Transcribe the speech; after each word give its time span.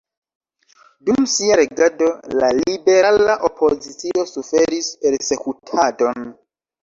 Dum 1.09 1.25
sia 1.33 1.57
regado 1.59 2.07
la 2.39 2.47
liberala 2.61 3.35
opozicio 3.51 4.25
suferis 4.31 4.89
persekutadon. 5.07 6.27